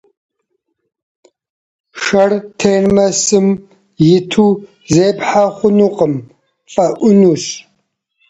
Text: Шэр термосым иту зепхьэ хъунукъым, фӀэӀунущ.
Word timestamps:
Шэр 2.01 2.31
термосым 2.59 3.47
иту 4.15 4.47
зепхьэ 4.93 5.45
хъунукъым, 5.55 6.13
фӀэӀунущ. 6.71 7.43